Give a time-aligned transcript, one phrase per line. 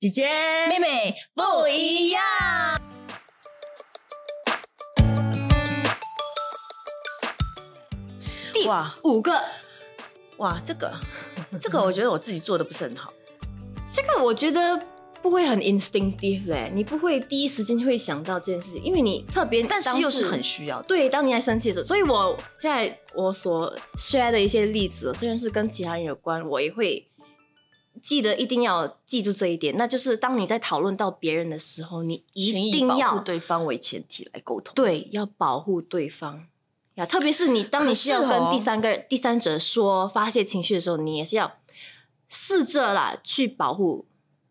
[0.00, 0.26] 姐姐、
[0.66, 2.22] 妹妹不一样。
[8.50, 9.30] 第哇五个，
[10.38, 10.98] 哇，这个
[11.60, 13.12] 这个，我觉得我自己做的不是很好。
[13.92, 14.80] 这个我觉得
[15.20, 20.84] 不会很 instinctive 嘞，你不会第一时间会想到这件事情，因为你特别，但是又是很需要的。
[20.88, 27.06] 对，当你在生气的时候，所以我现在我所 share 的一些例子，虽然是跟其他人有关，我也会
[28.02, 34.74] 记得一定要记住这一点，那就是当你在讨论到别人的时候，你一定要护对方为前提来沟通。
[34.74, 36.46] 对，要保护对方
[36.94, 41.58] 呀，特别是你当你需要跟第三个人、第三者说发泄情绪的时候，你也是要
[42.28, 44.06] 试着啦去保护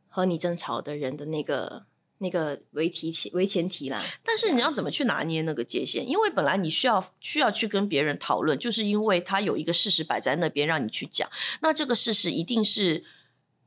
[0.08, 1.84] 和你争吵的人的那个
[2.20, 4.04] 那个为提前为前提啦。
[4.26, 6.08] 但是你要怎么去拿捏那个界限？
[6.08, 11.30] 因为本来你需要需要去跟别人讨论，就是因为他有一个事实摆在那边让你去讲，
[11.62, 13.04] 那这个事实一定是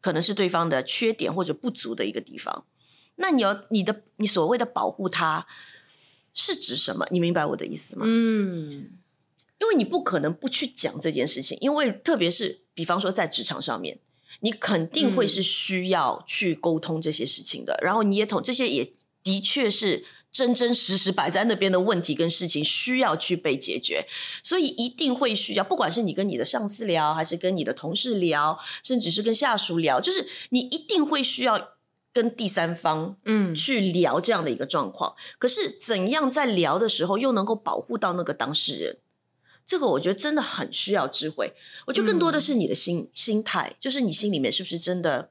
[0.02, 2.66] 可能是对方的缺点或者不足的一个地方。
[3.16, 5.46] 那你要你的你所谓的保护他
[6.34, 7.06] 是指什么？
[7.10, 8.04] 你明白我的意思吗？
[8.06, 8.90] 嗯，
[9.60, 13.98] 因为你不可能不去讲这件事情，因为特别是比方说在职场上面，
[14.40, 18.92] 你肯定会是需要去沟通这些事情的，然后你也同这些也
[19.22, 24.06] 的确是真真实实摆在那边的问题跟事情需要去被解决，
[24.42, 31.74] 所以一定会需要，不管是你跟你的上司聊，还是跟你的同事聊，甚至是跟下属聊，就是你一定会需要
[32.14, 35.14] 跟第三方嗯去聊这样的一个状况。
[35.38, 38.96] 可是怎样在聊的时候又能够保护到那个当事人？
[39.66, 41.52] 这个我觉得真的很需要智慧。
[41.86, 45.30] 我觉得更多的是你的心、心态，就是你心里面是不是真的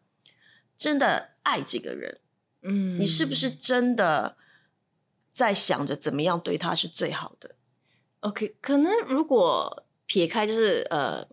[0.77, 2.19] 真的爱这个人？
[2.61, 4.37] 嗯你是不是真的
[5.31, 7.55] 在想着怎么样对他是最好的
[8.19, 8.55] ？OK？
[8.61, 11.25] 可能如果撇开就是呃，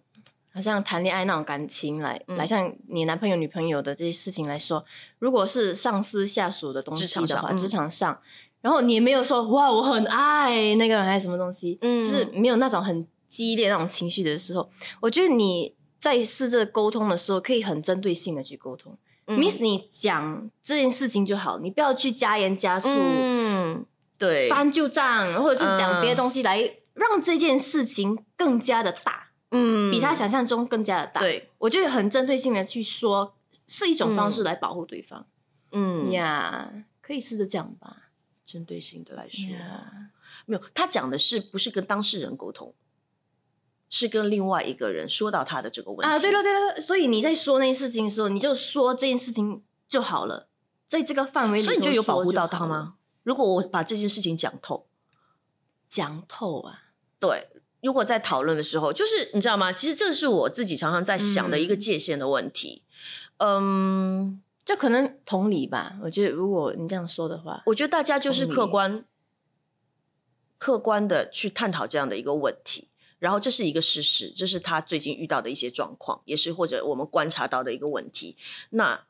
[0.53, 4.85] 好像谈恋爱那种感情来、嗯来，像你男朋友、女朋友的这些事情来说，
[5.19, 8.21] 如果是上司下属的东西的话，职场上，
[8.61, 14.71] 然后你也没有说哇我很爱那个人还是什么东西，嗯就是没有那种很激烈那种情绪的时候，
[15.01, 18.97] 我觉得你在试着沟通的时候，可以很针对性的去沟通。
[19.29, 22.89] 嗯 Miss，你讲这件事情就好，你不要去加盐加醋。
[22.91, 23.85] 嗯，
[24.19, 26.59] 对，翻旧账，或者是讲别的东西来
[26.95, 33.35] 让这件事情更加的大，嗯比他想象中更加的大。，对，我觉得很针对性的去说，
[33.67, 35.27] 是一种方式来保护对方。
[35.73, 36.73] 嗯呀、
[37.03, 38.09] 可以试着讲吧。
[38.43, 39.51] 针对性的来说。
[39.51, 39.93] 呀
[40.47, 42.73] 没有，他讲的是不是跟当事人沟通，
[43.91, 50.49] 是跟另外一个人说到他的这个问题啊，对了对了，所以你在说那件事情的时候，你就说这件事情就好了，
[50.89, 52.67] 在这个范围里，所以你就有保护到他？
[52.67, 52.95] 吗？
[53.23, 54.87] 如果我把这件事情讲透，
[55.89, 56.83] 讲透啊，
[57.19, 57.49] 对，
[57.83, 59.73] 如果在讨论的时候，就是你知道吗？
[59.73, 62.83] 其实这是我自己常常在想的一个嗯界限的问题。
[63.39, 65.97] 嗯，就可能同理吧。
[66.03, 69.05] 我觉得如果你这样说的话，我觉得大家就是客观、
[70.59, 72.89] 客观的去探讨这样的一个问题。
[73.19, 78.37] 然后这是一个事实，这是他最近遇到的一些状况，也是或者我们观察到的一个问题。
[78.71, 79.05] 那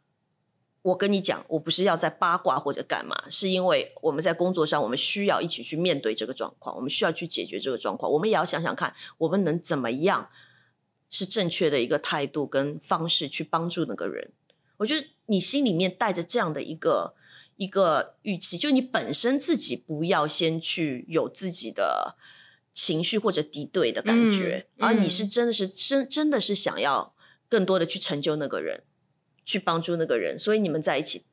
[0.83, 10.31] 我跟你讲，我不是要在八卦或者干嘛，是因为我们在工作上，我们需要一起去面对这个状况，我们需要去解决这个状况，我们也要想想看，我们能怎么样
[11.11, 14.31] 是正确的一个态度跟方式去帮助那个人。
[14.79, 17.15] 我觉得你心里面带着这样的一个
[17.57, 22.17] 一个预期，就你本身自己不要先去有自己的
[22.73, 27.15] 情绪或者敌对的感觉，嗯而你是真的是真真的是想要
[27.49, 28.83] 更多的去成就那个人，
[29.45, 31.25] 去帮助那个人，所以你们在一起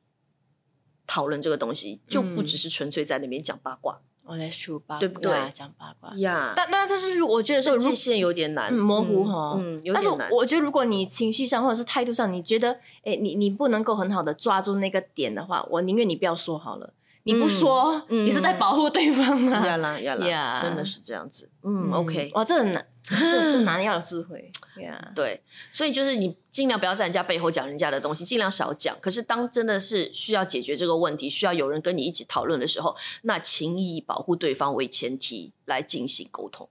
[1.06, 6.12] 讨论这个东西，就不只是纯粹在那边讲八卦我在说八卦，对不对讲八卦。
[6.16, 6.52] 呀。
[6.56, 10.08] 但但但是我觉得这界限有点难，嗯模糊哈嗯，有但是。
[10.32, 16.92] 我觉得，如果你情绪上或者是态度上，你觉得，哎，你你不能够很好的抓住那个点的话，我宁愿你不要说好了。
[17.26, 19.66] 你不说，嗯你是在保护对方吗？
[19.66, 19.76] 要。
[19.78, 21.50] 啦要啦呀真的是这样子。
[21.64, 24.50] 嗯，OK，哇，这很难， 这这难要有智慧
[24.80, 25.12] 呀。
[25.12, 25.42] 对，
[25.72, 28.96] 所以就是你尽量不要在人家背后讲人家的东西，尽量少讲。
[29.00, 36.68] 可是当真的是需要解决这个问题，需要有人跟你一起讨论的时候，那请以保护对方为前提来进行沟通。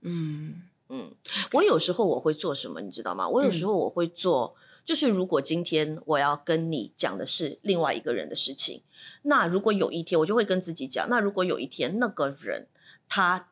[0.00, 1.12] 嗯嗯，
[1.52, 3.28] 我有时候我会做什么，你知道吗？
[3.28, 4.54] 我有时候我会做，
[4.86, 8.80] 就是如果今天我要跟你讲的是另外一个人的事情，
[9.22, 12.66] 那如果有一天我就会跟自己讲，那如果有一天那个人
[13.08, 13.48] 他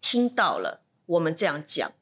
[0.00, 1.92] 听到了我们这样讲，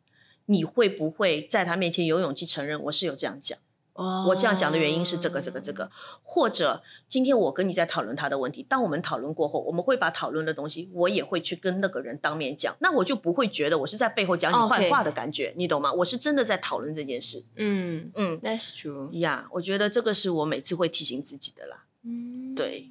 [0.46, 3.58] 你会不会在他面前有勇气承认我是有这样讲？
[3.94, 5.90] 哦我这样讲的原因是这个、这个、这个，
[6.22, 15.92] 或者今天我跟你在讨论他的问题，当我们讨论过后，我们会把讨论的东西，我也会去跟那个人当面讲，那我就不会觉得我是在背后讲你坏话的感觉你懂吗？
[15.92, 17.44] 我是真的在讨论这件事。
[17.56, 19.10] 嗯嗯，，That's true。
[19.18, 21.84] 呀我觉得这个是我每次会提醒自己的啦。
[22.02, 22.90] 嗯，对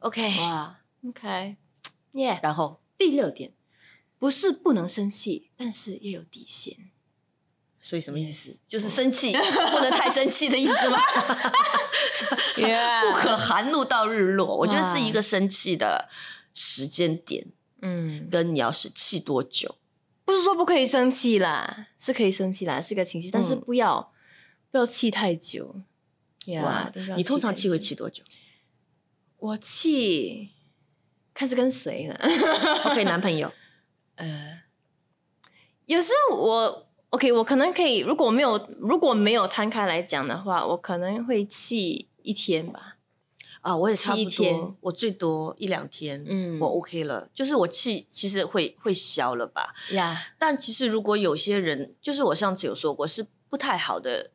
[0.00, 2.38] ，OK，哇，OK，Yeah。
[2.42, 3.52] 然后第六点，
[4.18, 6.90] 不是不能生气，但是也有底线。
[7.80, 8.58] 所以什么意思？
[8.66, 9.32] 就是生气
[9.72, 10.98] 不能太生气的意思吗？
[13.02, 16.08] 不可含怒到日落，我觉得是一个生气的
[16.54, 17.46] 时间点，
[17.80, 19.76] 嗯，跟你要是气多久。
[20.24, 24.12] 不是说不可以生气啦，是可以生气啦，是个情绪，但是嗯不要、
[24.70, 25.80] 不要气太久。
[26.46, 28.22] 呀哇，你通常气会气多久
[29.38, 30.50] 我气，
[31.34, 32.14] 看是跟谁了。
[32.84, 33.52] ？OK，男朋友，
[34.16, 34.60] 呃，
[35.86, 42.96] 有时候我 OK，我可能可以，如果没有如果没有摊开来讲的话，我可能会气一天吧。
[43.62, 47.30] 啊，我也差不气一天多，我最多一两天，嗯我 OK 了。
[47.32, 54.31] 就是我气其实会会消了吧，呀，但其实如果有些人，就是我上次有说过，是不太好的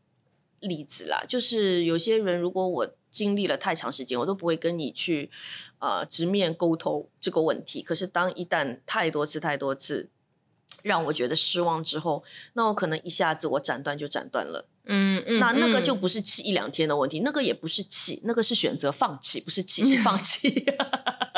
[0.59, 1.23] 例子啦。
[1.27, 5.29] 就是有些人，如果我经历了太长时间，我都不会跟你去
[5.79, 7.81] 呃直面沟通这个问题。
[7.81, 10.09] 可是当一旦太多次、太多次
[10.83, 12.23] 让我觉得失望之后，
[12.53, 14.67] 那我可能一下子我斩断就斩断了。
[14.85, 20.65] 嗯嗯那那个嗯就不是气一两天的问题，那个也不是气，那个是选择放弃，不是气，是放弃。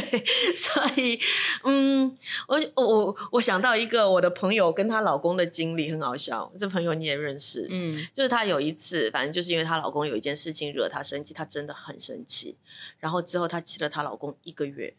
[0.00, 1.18] 对， 所以，
[1.64, 2.16] 嗯，
[2.48, 8.06] 我我我我想到一个我的朋友跟她老公的经历很好笑，这朋友你也认识，嗯。
[8.12, 12.56] 就是她有一次，反正就是因为她老公有一件事情惹她生气，她真的很生气，
[12.98, 14.94] 然后之后她气了她老公一个月，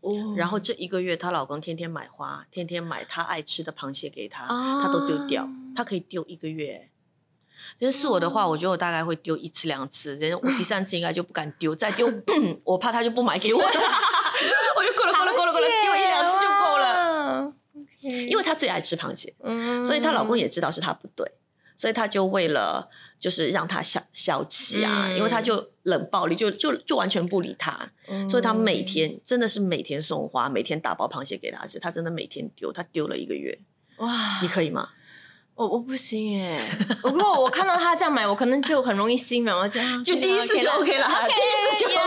[0.00, 0.34] 哦。
[0.36, 4.82] 然后这一个月她老公天天买花，天天买她爱吃的螃蟹给她，啊。
[4.82, 6.88] 她都丢掉，她可以丢一个月。
[7.78, 12.08] 人是我的话，我觉得我大概会丢一次两次，人我第三次应该就不敢丢，再丢
[12.64, 16.94] 我怕他就不买给我了，我就够了够了够了够了，丢一两次就够了。
[16.94, 17.52] 了。
[18.08, 21.30] 因为她最爱吃螃蟹，嗯所以她老公也知道是她不对，
[21.76, 22.88] 所以她就为了
[23.18, 28.28] 就是让她消消气啊，嗯因为她就冷暴力，就就就完全不理她，嗯。
[28.28, 33.58] 所以她每天真的是每天送花，每天打包螃蟹给她吃，她真的每天丢，她丢了一个月，
[33.98, 34.40] 哇。
[34.42, 34.90] 你，可以吗？
[35.58, 36.56] 我我不行耶！
[37.02, 41.98] 如果我看到他这样买，我可能就很容易心软，我就啊就第一次就 OK 了，第一次就 OK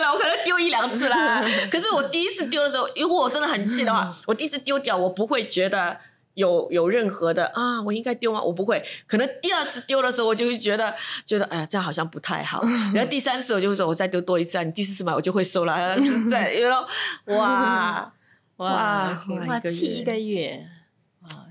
[0.00, 0.12] 了。
[0.12, 1.40] 我可能丢一两次啦。
[1.70, 5.96] 可是我第一次丢的时候，如果我真的很气的话，我第一次丢掉，我不会觉得
[6.34, 8.42] 有有任何的啊，我应该丢吗？
[8.42, 8.84] 我不会。
[9.06, 10.92] 可能第二次丢的时候，我就会觉得
[11.24, 12.64] 觉得哎呀，这样好像不太好。
[12.92, 15.96] 然后第三次我就会说，我再丢多一次啊，你第四次买我就会收了。
[16.28, 16.84] 再然后
[17.36, 18.12] 哇
[18.56, 19.24] 哇
[19.60, 20.64] 气一个月，哇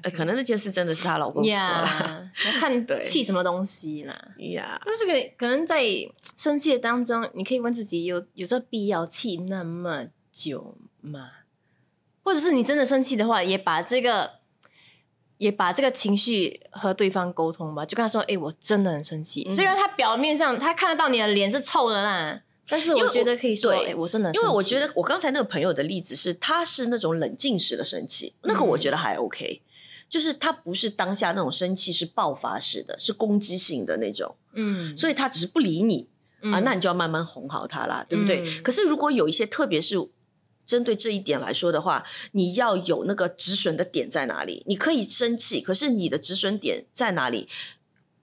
[0.04, 4.14] 呃，可能那件事真的是她老公说呀了，要看 对气什么东西啦。
[4.54, 4.80] 呀。
[4.86, 5.84] 但是可可能在
[6.38, 11.30] 生气的当中，你可以问自己有有这必要气那么久吗？
[12.24, 14.40] 或者是你真的生气的话，也把这个
[15.38, 19.46] 也把这个情绪和对方沟通吧，就跟他说：“哎、我真的很生气。
[19.50, 29.62] 嗯虽然他表面上他看得到你的脸是臭的啦，但是我觉得可以说：“哎、对我真的因为我觉得我刚才那个朋友的例子是，他是那种冷静式的生气，那个我觉得还 OK，、
[30.10, 36.08] 就是他不是当下那种生气是爆发式的，是攻击性的那种，嗯，所以他只是不理你、
[36.42, 38.44] 啊，嗯那你就要慢慢哄好他啦，对不对？
[38.46, 39.96] 嗯可是如果有一些，特别是
[40.66, 44.64] 针对这一点来说的话，你要有那个止损的点在哪里？
[44.66, 47.50] 你可以生气，可是你的止损点在哪里？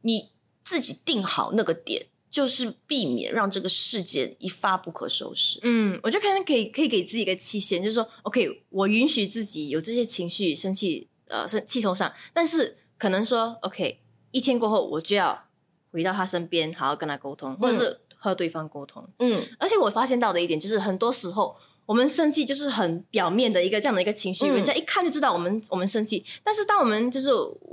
[0.00, 0.30] 你
[0.64, 5.58] 自己定好那个点，就是避免让这个事件一发不可收拾。
[5.64, 15.46] 嗯，我觉得可能可以可以给自己一个期限，就是说，OK，我允许自己有这些情绪、生气，呃，生气头上，但是可能说，OK，一天过后我就要
[15.90, 19.08] 回到他身边，好好跟他沟通，或者是和对方沟通。
[19.18, 21.56] 嗯，而且我发现到的一点就是，很多时候
[21.86, 26.24] 我们生气就是很表面的一个这样的一个情绪，嗯人家一看就知道我们我们生气。
[26.44, 27.30] 但是当我们就是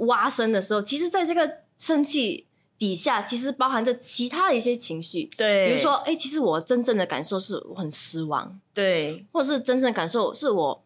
[0.08, 1.48] 挖深的时候，其实在这个
[1.78, 2.47] 生气
[2.78, 5.30] 底下，其实包含着其他的一些情绪。
[5.36, 10.84] 对，比如说，哎、其实我真正的感受是我很失望，对，或者是真正感受是我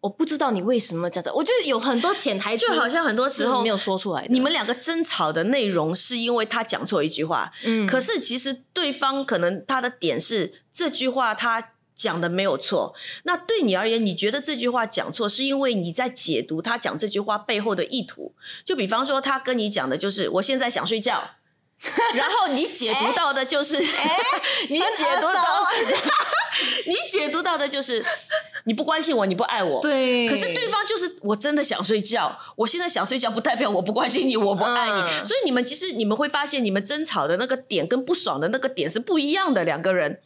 [0.00, 1.30] 我不知道你为什么这样子。
[1.32, 4.26] 我觉得有很多潜台词，就好像很多时候没有说出来。
[4.30, 12.94] 你们两个争吵的内容是因为他讲错一句话，嗯，可是其实对方可能他的点是这句话他讲的没有错，
[13.24, 18.31] 那对你而言，你觉得这句话讲错，是因为你在解读他讲这句话背后的意图。
[18.64, 21.30] 就比方说，他跟你讲的就是我现在想睡觉。
[22.14, 23.76] 然后你解读到的就是，
[24.70, 25.66] 你解读到，
[26.86, 28.04] 你解读到的就是，
[28.66, 29.80] 你不关心我，你不爱我。
[29.82, 35.00] 对可是对方就是我真的想睡觉，我现在想睡觉，不代表我不关心你，我不爱你。
[35.00, 40.20] 嗯所以你们其实你们会发现，你们争吵的那个点跟不爽的那个点是不一样的，两个人。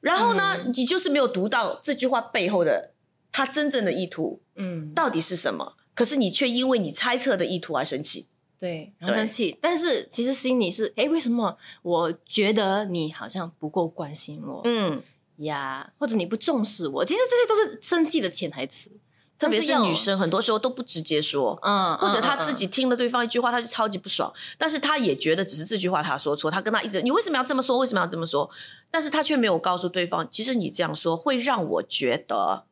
[0.00, 2.92] 然后呢，嗯你就是没有读到这句话背后的
[3.30, 8.26] 他真正的意图嗯，到底是什么，可是你却因为你猜测的意图而生气。
[8.58, 15.02] 对，很对生气，但是其实心里是，哎，为什么我觉得你好像不够关心我嗯，
[15.38, 17.04] 呀，或者你不重视我？
[17.04, 18.90] 其实这些都是生气的潜台词，
[19.38, 21.58] 特别是女，生，很多时候都不直接说。
[21.62, 27.78] 嗯，或者他嗯自己听了对方一句话，他就超级不爽，但是她也觉得只是这句话她说错，她跟她一直你为什么要这么说？
[27.78, 28.50] 为什么要这么说？
[28.90, 32.64] 但是她却没有告诉对方，其实你这样说会让我觉得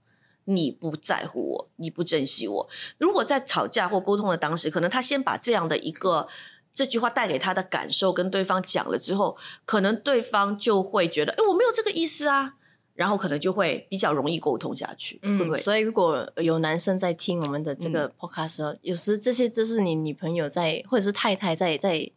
[0.49, 2.69] 你不在乎我，你不珍惜我。
[2.97, 6.27] 如果在吵架或沟通的当时，可能他先把这样的一个
[6.73, 9.37] 这句话带给他的感受跟对方讲了之后，
[9.67, 12.55] 可能对方就会觉得，哎，我没有这个意思啊，
[12.95, 15.61] 然后可能就会比较容易沟通下去，嗯会不嗯，会？
[15.61, 22.11] 所以如果有男生在听我们的这个 podcast 的时候，有时这些就是你女朋友在或者是太太在在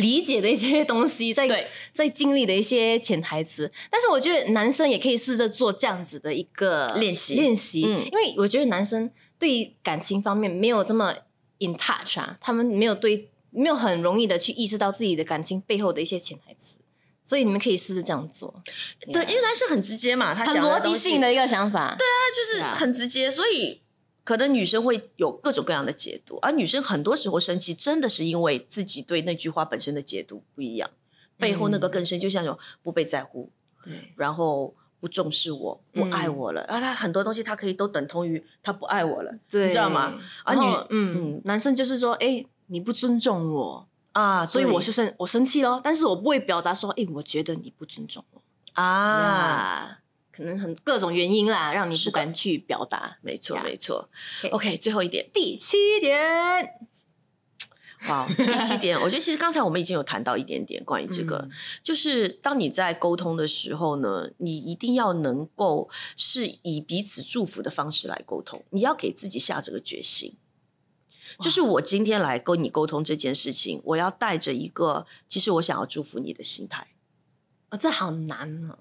[0.00, 3.70] 理解的一些东西， 在在经历的一些潜台词。
[3.90, 7.34] 但是我觉得男生也可以试着做这样子的一个练习。
[7.34, 8.04] 练习，嗯。
[8.06, 11.14] 因为我觉得男生对感情方面没有这么
[11.58, 16.76] in touch 啊，他们没有对没有很容易的去意识到自己的感情背后的一些潜台词。
[17.24, 18.62] 所以你们可以试着这样做，
[19.12, 21.94] 对，因为男生很直接嘛，他很逻辑性的一个想法。
[21.98, 23.82] 对啊，就是啊很直接，所以
[24.28, 30.90] 可能女生会有各种各样的解读，而女生很多时候生气，真的是因为自己对那句话本身的解读不一样，
[31.38, 33.50] 背后那个更深，就像有不被在乎，
[33.82, 36.10] 对，然后不重视我，不嗯。
[36.12, 40.20] 爱我了，啊，他很多东西他可以都等同于他不爱我了，对，你知道吗？
[40.44, 48.42] 而，女嗯嗯男生就是说，哎，你不尊重我，啊，所以我就生我生气咯，但是我不会表达说，哎，我觉得你不尊重我
[48.74, 49.98] 啊，啊，
[50.38, 53.18] 可能很各种原因啦，让你不敢去表达。
[53.22, 54.08] 没错没错。
[54.44, 56.78] OK，OK，最后一点，第七点，
[58.08, 61.50] 哇，第七点， 我觉得其实刚才我们已经有谈到一点点关于这个，嗯。
[61.82, 70.36] 就是当你在沟通的时候呢，你一定要能够是以彼此祝福的方式来沟通，你要给自己下这个决心。
[71.40, 76.86] 就是我今天来跟你沟通这件事情，我要带着一个其实我想要祝福你的心态，
[77.68, 78.76] 啊，这好难哦，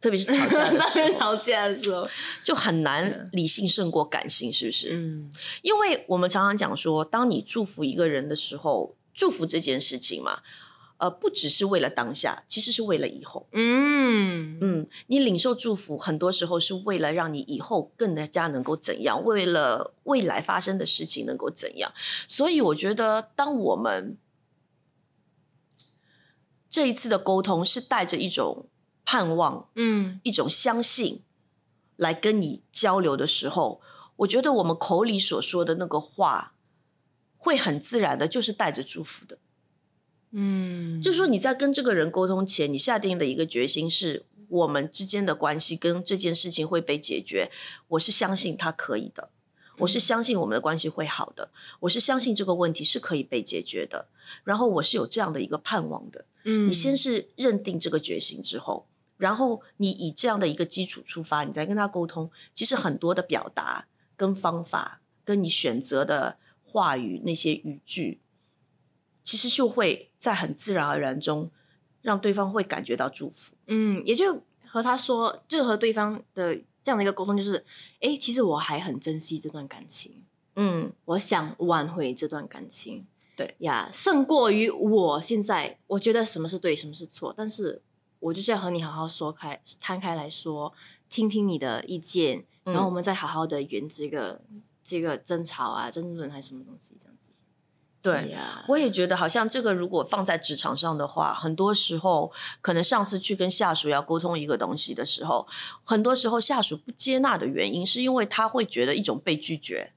[0.00, 2.08] 特别是吵架的当时候， 吵架的时候，
[2.42, 4.90] 就很难理性胜过感性，是不是？
[4.92, 5.30] 嗯
[5.62, 10.40] 因为我们常常讲说，当你祝福一个人的时候，祝福这件事情嘛，
[10.98, 13.46] 呃，不只是为了当下，其实是为了以后。
[13.52, 21.92] 嗯嗯，你领受祝福，很多时候是为了让你以后更加能够怎样，为了未来发生的事情能够怎样。
[22.26, 24.16] 所以我觉得，当我们
[26.76, 28.66] 这一次的沟通是带着一种
[29.02, 31.22] 盼望、嗯一种相信
[31.96, 33.80] 来跟你交流的时候，
[34.16, 36.52] 我觉得我们口里所说的那个话，
[37.38, 39.38] 会很自然的，就是带着祝福的。
[40.32, 47.50] 嗯，就是说你在跟这个人沟通前，你下定的一个决心是，我们之间的关系跟这件事情会被解决。
[47.88, 49.30] 我是相信他可以的，
[49.78, 54.08] 我是相信我们的关系会好的，我是相信这个问题是可以被解决的。
[54.44, 56.24] 然后我是有这样的一个盼望的。
[56.44, 62.30] 嗯你先是认定这个决心之后，然后你以这样的一个基础出发，你再跟他沟通。
[62.54, 68.20] 其实很多的表达跟方法，跟你选择的话语那些语句，
[69.22, 71.50] 其实就会在很自然而然中，
[72.02, 73.56] 让对方会感觉到祝福。
[73.66, 77.64] 嗯，也就和他说，就和对方的这样的一个沟通，就是，
[78.00, 80.22] 哎，其实我还很珍惜这段感情，
[80.54, 83.04] 嗯，我想挽回这段感情，
[83.36, 83.56] 对。
[83.58, 87.82] 呀，胜过于我现在我觉得什么是对，什么是错，但是
[88.20, 90.72] 我就是要和你好好说开，摊开来说，
[91.08, 94.40] 听听你的意见，嗯然后我们再好好的圆这个
[94.84, 97.15] 这个争吵啊、争论还是什么东西这样子。
[98.12, 98.30] 对。
[98.30, 105.46] 呀，我也觉得，好像这个如果放在职场上的话，很多时候可能上司去跟下属要沟通一个东西的时候，
[105.84, 109.92] 很多时候下属不接纳的原因，是因为他会觉得一种被拒绝，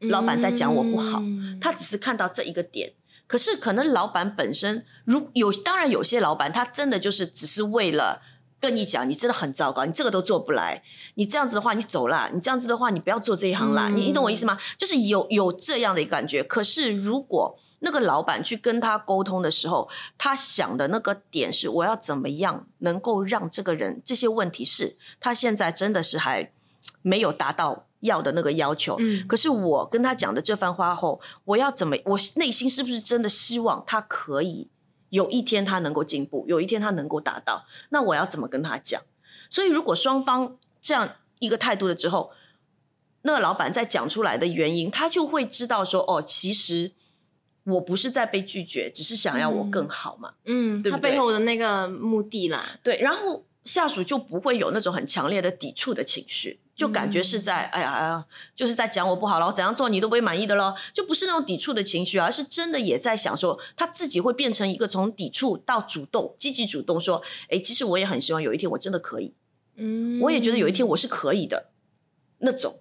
[0.00, 2.92] 老板在讲我不好嗯他只是看到这一个点。
[3.26, 8.22] 可是可能老板本身，如有当然有些老板，他真的就是只是为了
[8.60, 10.82] 跟你讲，你真的很糟糕，你这个都做不来，
[11.14, 14.58] 你这样子的话，你走啦，你这样子的话，你不要做这一行啦，嗯你你懂我意思吗？
[14.76, 16.42] 就是有有这样的一个感觉。
[16.42, 26.50] 可是如果那个老板去跟他沟通的时候，他想的那个点是，我要怎么样能够让这个人这些问题是他现在真的是还
[27.02, 28.96] 没有达到要的那个要求。
[28.98, 31.96] 嗯可是我跟他讲的这番话后，我要怎么？
[32.04, 34.68] 我内心是不是真的希望他可以
[35.10, 37.66] 有一天他能够进步，有一天他能够达到？
[37.90, 39.00] 那我要怎么跟他讲？
[39.50, 42.32] 所以如果双方这样一个态度了之后，
[43.22, 46.92] 那个老板再讲出来的原因，他就会知道说，哦，其实
[47.64, 50.34] 我不是在被拒绝，只是想要我更好嘛。
[50.44, 67.20] 嗯，对对他背后的那个目的啦，对，然后下属就不会有那种很强烈的抵触的情绪，就感觉是在、哎呀哎呀，就是在讲我不好了，我怎样做你都不会满意的咯，就不是那种抵触的情绪，而是真的也在想说，他自己会变成一个从抵触到主动、积极主动说，
[67.50, 69.34] 哎，其实我也很希望有一天我真的可以，
[69.74, 71.70] 嗯，我也觉得有一天我是可以的
[72.38, 72.77] 那种。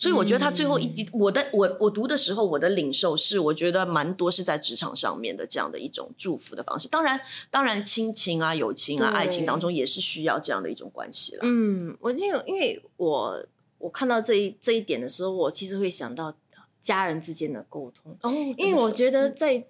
[0.00, 6.88] 所以我觉得他最后一滴，我的我我读的时候，我的领受是，我觉得蛮多是在职场上面的这样的一种祝福的方式。
[6.88, 11.40] 当然，当然亲情啊、友情啊、爱情当中也是需要这样的一种关系了。
[11.42, 13.44] 嗯，我因为因为我
[13.76, 16.34] 我看到这一这一点的时候，我其实会想到
[16.80, 19.66] 家人之间的沟通，哦，因为我觉得在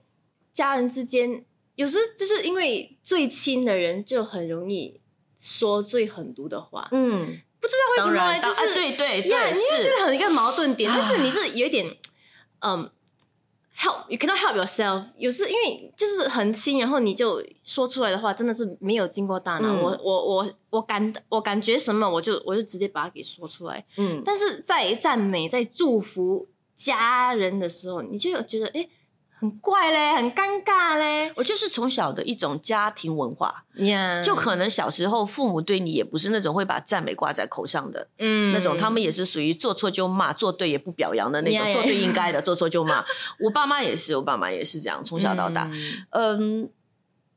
[0.53, 1.45] 家人之间，
[1.75, 5.01] 有时就是因为最亲的人就很容易
[5.41, 11.95] 说最狠毒的话，嗯，不知道为什么就是、哎对对呀，对，你会觉是得很一个矛盾点，但是你是有一点，
[12.61, 12.91] 嗯
[13.79, 19.83] ，help you cannot help yourself，有时因为就是很轻，然后你就说出来的话，真的是没有经过大脑，嗯。
[19.83, 23.85] 我我我我感我感觉什么，我就我就直接把它给说出来。
[23.97, 28.89] 嗯，但是在赞美、在祝福家人的时候，你就有觉得，哎，
[29.41, 38.53] 很怪嘞，很尴尬嘞，我就是从小的一种家庭文化，呀就可能小时候父母对你也不是那种会把赞美挂在口上的嗯。
[38.53, 43.03] 那种，他们也是属于做错就骂，做对也不表扬的那种，做对应该的，做错就骂。
[43.41, 45.71] 我爸妈也是，我爸妈也是这样，从小到大，
[46.11, 46.63] 嗯。
[46.65, 46.71] 嗯，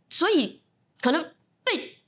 [0.10, 0.62] 所以
[1.02, 1.24] 可能
[1.64, 2.00] 被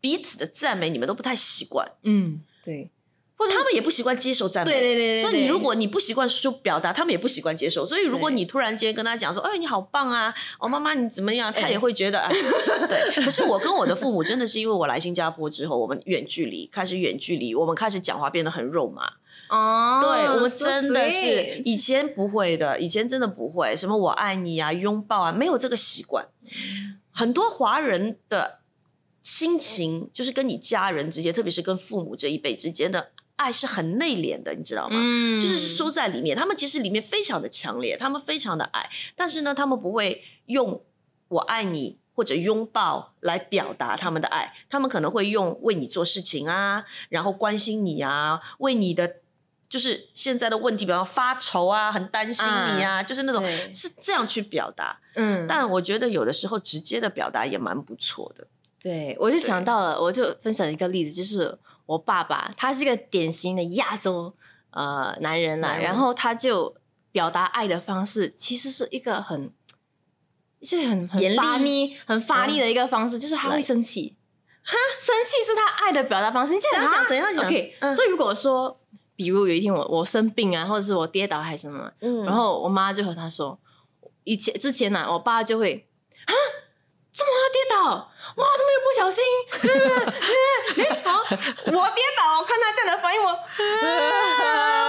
[0.00, 2.92] 彼此的赞美，你们都不太习惯，嗯，对，
[3.36, 4.72] 或者他们也不习惯接受赞美。
[4.72, 7.84] 对对对对所以你如果你不习惯说表达，他们也不习惯接受。
[7.84, 10.34] 所以如果你突然间跟他讲说：“哎，你好棒啊！
[10.58, 12.32] 哦，妈妈你怎么样？”他哎也会觉得哎，
[12.88, 13.22] 对。
[13.22, 19.12] 可是我跟我的父母真的是因为我来新加坡之后，我们远距离开始远距离，我们开始讲话变得很肉麻。
[19.48, 26.26] 哦，对我们真的是以前不会的，以前真的不会，什么我爱你啊、拥抱啊，没有这个习惯。
[27.12, 28.60] 很多华人的
[29.22, 34.96] 亲情，就是跟你家人之间，特别是跟父母这一辈之间的爱是很内敛的，你知道吗？
[34.98, 40.82] 嗯就是收在里面，他们其实里面非常的强烈，他们非常的爱，但是呢，他们不会用
[41.28, 49.16] “我爱你”或者拥抱来表达他们的爱，他们可能会用为你做事情啊，然后关心你啊，为你的
[49.68, 54.98] 就是现在的问题，比方发愁啊，很担心你啊，就是那种是这样去表达。
[55.14, 58.46] 嗯，但我觉得有的时候直接的表达也蛮不错的。
[58.80, 64.34] 对我就想到了，我就分享一个例子，就是我爸爸，他是一个典型的亚洲
[64.70, 66.76] 呃男人啦，然后他就
[67.10, 69.52] 表达爱的方式，其实是一个很。
[70.62, 74.16] 是很很发力、很发力的一个方式，就是他会生气。
[74.64, 76.54] 哈，生气是他爱的表达方式。
[76.54, 77.94] 你怎样讲怎样讲？OK，、嗯。
[77.94, 78.80] 所以如果说，
[79.14, 82.24] 比如有一天我我生病啊，或者是我跌倒还是什么，嗯。
[82.24, 83.60] 然后我妈就和他说，
[84.24, 85.86] 以前之前呢、我爸就会
[86.24, 86.32] 啊，
[87.16, 88.12] 怎么会跌倒？
[88.36, 89.24] 哇，怎么又不小心？
[90.84, 93.36] 哎好，我跌倒，我看他这样的反应，我、啊、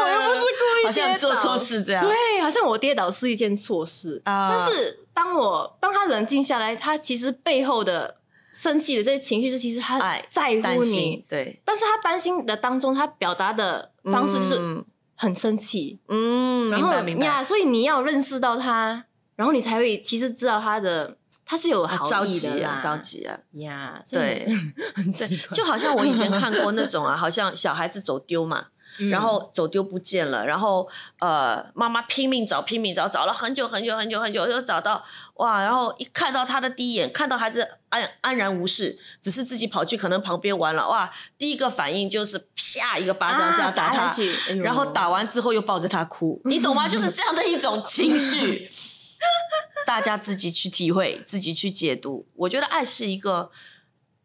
[0.03, 2.05] 我又不是故意好像做错事这样。
[2.05, 8.17] 对，好像我跌倒是一件错事啊但是当我当他冷静下来，他其实背后的
[8.51, 9.97] 生气的这些情绪是，其实他
[10.29, 14.83] 在乎你，，对，但是他担心的当中，他表达的方式就是嗯
[15.15, 16.91] 很生气，嗯，然后。
[17.19, 19.05] 呀，所以你要认识到他，
[19.37, 21.15] 然后你才会其实知道他的
[21.47, 23.39] 他是有啊好意的着急啊，啦，着急啊！
[23.53, 24.45] 呀，对
[24.93, 28.65] 很奇怪，就好像我以前看过那 种啊，好像小孩子走丢嘛，
[28.99, 30.87] 嗯然后走丢不见了，然后
[31.19, 35.01] 呃，妈妈拼命找，拼命找，找了很久很久很久很久，又找到
[35.35, 46.89] 哇，然后一看到他的第一眼，看到孩子安安然无事，只是自己跑去可能旁边玩了，哇，第一个反应就是啪一个巴掌这样啊打他，下去，哎然后打完之后又抱着他哭， 你懂吗？
[46.89, 48.67] 就是这样的一种情绪，
[49.87, 52.27] 大家自己去体会，自己去解读。
[52.35, 53.49] 我觉得爱是一个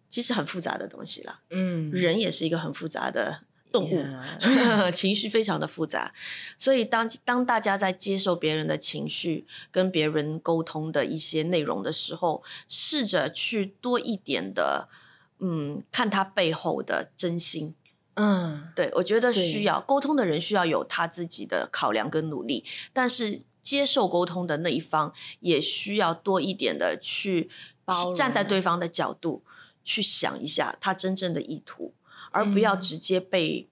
[0.09, 1.89] 其实很复杂的东西啦，嗯。
[1.93, 4.01] 人也是一个很复杂的动物。
[4.01, 6.13] 呀 情绪非常的复杂，
[6.59, 14.89] 所以当当大家在接受别人的情绪、跟别人沟通的一些内容的时候，试着去多一点的，
[15.39, 17.77] 嗯，看他背后的真心。
[18.15, 18.69] 嗯。
[18.75, 27.49] 对我觉得需要沟通的人需要有他自己的考量跟努力，但是接受沟通的那一方也需要多一点的去
[28.15, 29.43] 站在对方的角度
[29.85, 31.95] 去想一下他真正的意图，
[32.31, 33.69] 而不要嗯直接被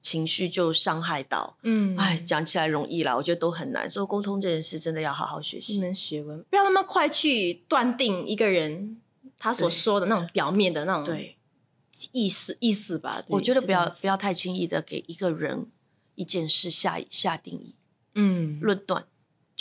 [0.00, 1.56] 情绪就伤害到。
[1.62, 3.88] 嗯，哎，讲起来容易啦，我觉得都很难。
[3.88, 5.80] 所以沟通这件事真的要好好学一习。
[5.80, 9.00] 门学问，不要那么快去断定一个人
[9.38, 11.36] 他所说的那种表面的那种对，
[12.10, 13.22] 意思意思吧。
[13.28, 15.66] 我觉得不要不要太轻易的给一个人
[16.16, 17.76] 一件事下下定义
[18.14, 19.06] 嗯论断，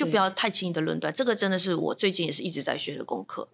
[0.01, 1.13] 就不要太轻易的论断。
[1.13, 3.47] 这个真的是我最近也是一直在学的功课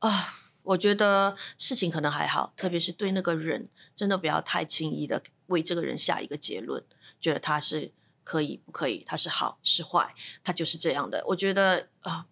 [0.00, 0.40] 啊。
[0.64, 6.82] 我觉得事情可能还好，特别是对那个人，真的不要太轻易的为这个人下一个结论，
[7.20, 11.22] 觉得他是可以不可以，他是好是坏，他就是这样的。
[11.28, 12.24] 我觉得啊，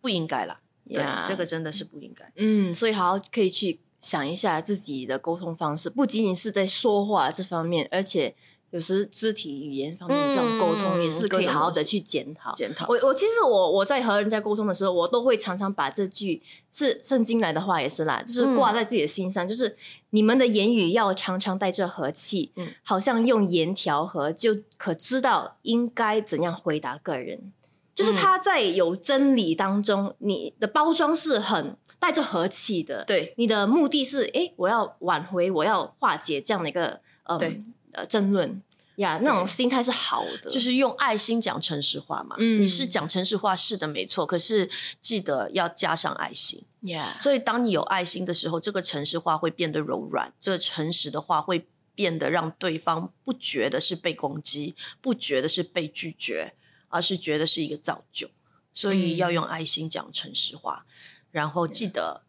[0.00, 0.62] 不应该啦。
[0.88, 2.32] 对这个真的是不应该。
[2.36, 8.34] 嗯，所以好好可以去想一下自己的沟通方式，不仅仅是在说话这方面，而且
[8.74, 12.52] 有时肢体语言方面这种沟通也是可以好好的去检讨。
[12.54, 12.84] 检讨。
[12.88, 19.76] 我我其实我我在和人家沟通的时候，我都会常常把这句是圣经来的话也是啦，就是挂在自己的心上，就是
[20.10, 22.66] 你们的言语要常常带着和气，嗯。
[22.82, 27.52] 好像用言调和，就可知道应该怎样回答个人。
[27.94, 28.16] 就是嗯。
[28.16, 37.62] 他在有真理当中，你的包装是很带着和气的，对，你的目的是，哎，我要挽回，我要化解这样的一个呃对
[37.94, 38.62] 呃争论
[38.96, 42.36] 呀，那种心态是好的，就是用爱心讲诚实话嘛。
[42.38, 44.24] 嗯你是讲诚实话是的，没错。
[44.24, 46.62] 可是记得要加上爱心。
[46.82, 56.54] 呀，所以当你有爱心的时候，这个诚实话会变得柔软，这个诚实的话会变得让对方不觉得是被攻击，不觉得是被拒绝，
[56.88, 58.28] 而是觉得是一个造就。
[58.72, 60.86] 所以嗯要用爱心讲诚实话，
[61.32, 62.22] 然后记得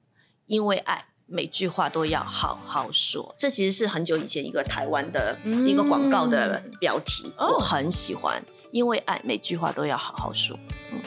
[0.47, 1.09] 因为爱。
[1.27, 8.43] 每句话都要好好说，这其实是很久以前一个台湾的一个广告的标题，哦我很喜欢。
[8.71, 10.57] 因为爱，每句话都要好好说。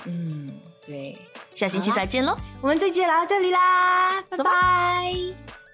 [0.07, 0.51] 嗯，
[0.87, 1.19] 对，
[1.55, 2.35] 下星期再见喽。
[2.63, 5.68] 我们这期就聊到这里啦，拜拜。